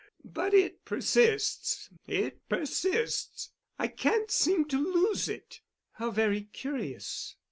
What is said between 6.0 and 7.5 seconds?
very curious."